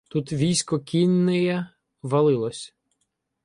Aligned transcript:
Тут 0.09 0.31
військо 0.33 0.79
кіннеє 0.79 1.67
валилось 2.01 2.73